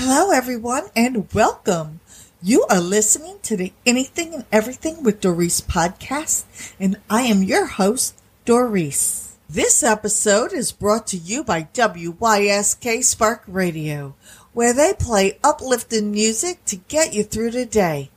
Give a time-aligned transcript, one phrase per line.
[0.00, 1.98] Hello, everyone, and welcome.
[2.40, 6.44] You are listening to the Anything and Everything with Doris podcast,
[6.78, 9.36] and I am your host, Doris.
[9.50, 14.14] This episode is brought to you by WYSK Spark Radio,
[14.52, 18.10] where they play uplifting music to get you through the day.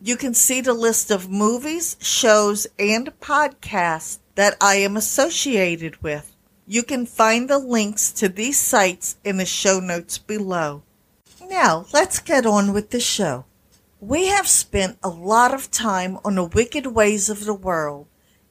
[0.00, 6.36] You can see the list of movies, shows, and podcasts that I am associated with.
[6.68, 10.84] You can find the links to these sites in the show notes below.
[11.52, 13.44] Now, let's get on with the show.
[14.00, 18.06] We have spent a lot of time on the wicked ways of the world,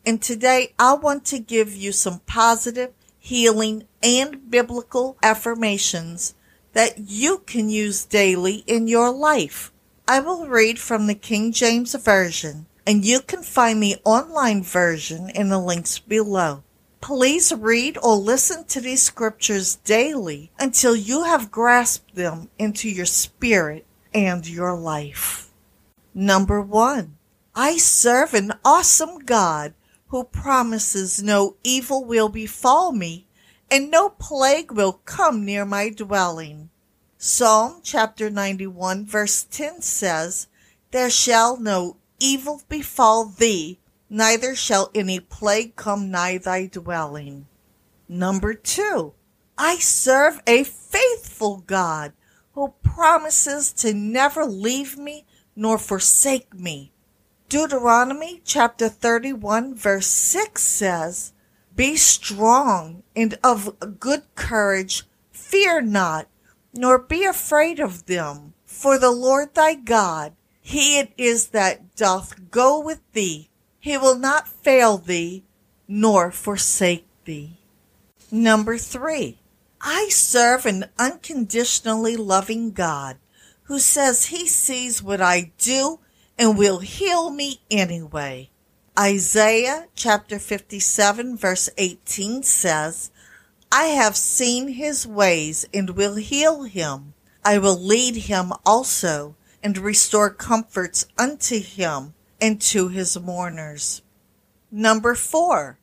[0.05, 6.35] and today I want to give you some positive, healing, and biblical affirmations
[6.73, 9.73] that you can use daily in your life.
[10.07, 15.27] I will read from the King James Version, and you can find the online version
[15.31, 16.61] in the links below.
[17.01, 23.07] Please read or listen to these scriptures daily until you have grasped them into your
[23.07, 25.49] spirit and your life.
[26.13, 27.17] Number one,
[27.55, 29.73] I serve an awesome God
[30.07, 33.25] who promises no evil will befall me
[33.69, 36.69] and no plague will come near my dwelling.
[37.17, 40.47] Psalm chapter 91 verse 10 says,
[40.91, 43.79] There shall no evil befall thee,
[44.13, 47.47] neither shall any plague come nigh thy dwelling.
[48.09, 49.13] Number two,
[49.57, 52.11] I serve a faithful God
[52.51, 56.91] who promises to never leave me nor forsake me.
[57.47, 61.31] Deuteronomy chapter 31 verse 6 says,
[61.73, 66.27] Be strong and of good courage, fear not,
[66.73, 72.51] nor be afraid of them, for the Lord thy God, he it is that doth
[72.51, 73.50] go with thee.
[73.81, 75.43] He will not fail thee,
[75.87, 77.57] nor forsake thee.
[78.29, 79.39] Number three,
[79.81, 83.17] I serve an unconditionally loving God
[83.63, 85.99] who says he sees what I do
[86.37, 88.51] and will heal me anyway.
[88.97, 93.09] Isaiah chapter 57 verse 18 says,
[93.71, 97.15] I have seen his ways and will heal him.
[97.43, 104.01] I will lead him also and restore comforts unto him and to his mourners.
[104.71, 105.77] Number four,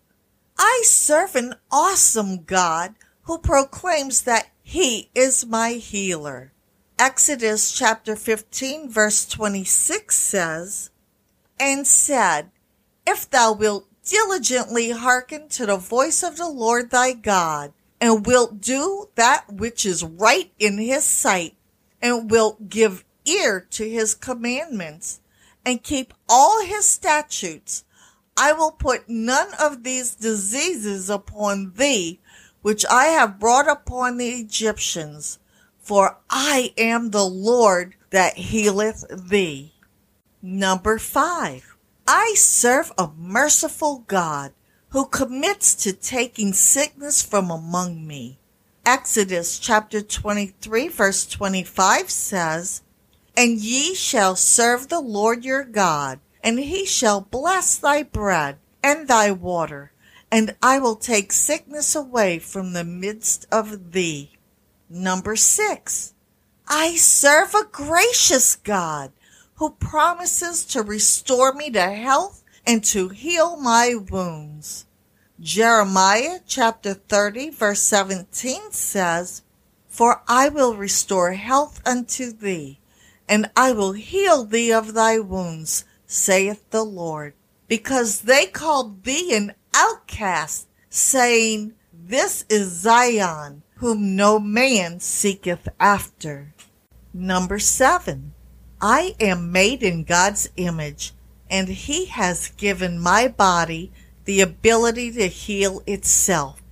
[0.58, 6.52] I serve an awesome God who proclaims that he is my healer.
[6.98, 10.90] Exodus chapter 15 verse 26 says,
[11.60, 12.50] And said,
[13.06, 18.60] If thou wilt diligently hearken to the voice of the Lord thy God, and wilt
[18.60, 21.54] do that which is right in his sight,
[22.02, 25.20] and wilt give ear to his commandments,
[25.68, 27.84] and keep all his statutes,
[28.38, 32.20] I will put none of these diseases upon thee,
[32.62, 35.38] which I have brought upon the Egyptians
[35.88, 39.74] for I am the Lord that healeth thee.
[40.40, 41.76] Number five,
[42.06, 44.52] I serve a merciful God
[44.90, 48.38] who commits to taking sickness from among me.
[48.86, 52.82] Exodus chapter 23 verse 25 says,
[53.38, 59.06] And ye shall serve the Lord your God, and he shall bless thy bread and
[59.06, 59.92] thy water,
[60.28, 64.32] and I will take sickness away from the midst of thee.
[64.90, 66.14] Number six,
[66.66, 69.12] I serve a gracious God
[69.54, 74.84] who promises to restore me to health and to heal my wounds.
[75.38, 79.42] Jeremiah chapter 30 verse 17 says,
[79.86, 82.80] For I will restore health unto thee,
[83.28, 87.34] and I will heal thee of thy wounds, saith the Lord.
[87.68, 96.54] Because they called thee an outcast, saying, This is Zion, whom no man seeketh after.
[97.12, 98.32] Number seven,
[98.80, 101.12] I am made in God's image,
[101.50, 103.92] and He has given my body
[104.24, 106.62] the ability to heal itself.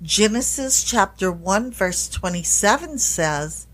[0.00, 3.67] Genesis chapter 1 verse 27 says,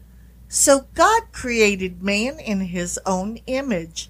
[0.55, 4.09] So God created man in his own image.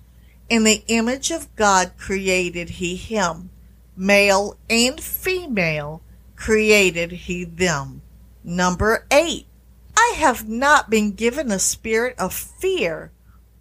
[0.51, 3.49] In the image of God created he him.
[3.97, 6.03] Male and female
[6.37, 8.03] created he them.
[8.45, 9.47] Number 8.
[9.97, 13.11] I have not been given a spirit of fear,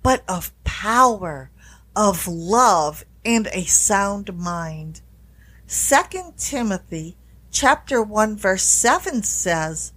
[0.04, 1.52] but of power,
[1.96, 5.00] of love, and a sound mind.
[5.70, 7.16] 2 Timothy
[7.50, 9.93] chapter 1 verse 7 says,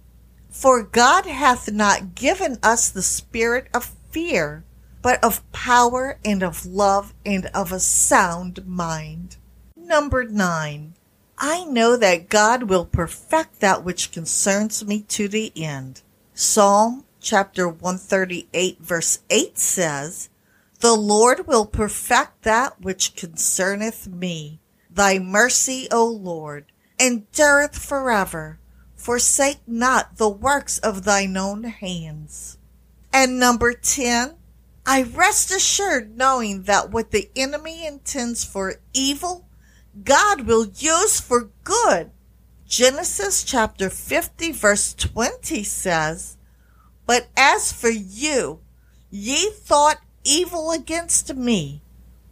[0.57, 4.63] For God hath not given us the spirit of fear,
[5.03, 9.37] but of power and of love and of a sound mind.
[9.75, 10.95] Number 9.
[11.37, 16.01] I know that God will perfect that which concerns me to the end.
[16.33, 20.29] Psalm chapter 138 verse 8 says,
[20.79, 24.59] The Lord will perfect that which concerneth me.
[24.89, 26.65] Thy mercy, O Lord,
[26.99, 28.57] endureth forever.
[28.97, 32.57] Forsake not the works of thine own hands.
[33.13, 34.35] And number 10,
[34.85, 39.47] I rest assured knowing that what the enemy intends for evil,
[40.03, 42.11] God will use for good.
[42.67, 46.37] Genesis chapter 50 verse 20 says,
[47.05, 48.59] But as for you,
[49.09, 51.81] ye thought evil against me,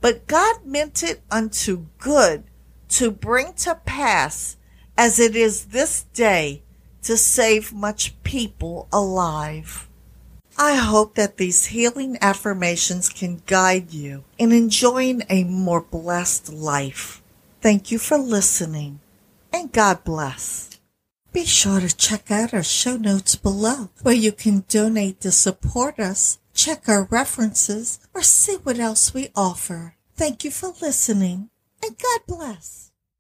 [0.02, 2.44] but God meant it unto good
[2.90, 4.58] to bring to pass
[4.98, 6.62] as it is this day
[7.04, 9.88] to save much people alive.
[10.58, 17.22] I hope that these healing affirmations can guide you in enjoying a more blessed life.
[17.62, 19.02] Thank you for listening
[19.52, 20.80] and God bless.
[21.34, 26.00] Be sure to check out our show notes below where you can donate to support
[26.00, 29.96] us, check our references, or see what else we offer.
[30.16, 31.50] Thank you for listening
[31.84, 32.92] and God bless.